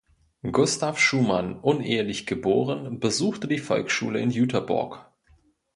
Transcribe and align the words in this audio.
Gustav 0.51 0.97
Schumann, 0.97 1.59
unehelich 1.59 2.25
geboren, 2.25 2.99
besuchte 2.99 3.47
die 3.47 3.59
Volksschule 3.59 4.19
in 4.19 4.31
Jüterbog. 4.31 5.05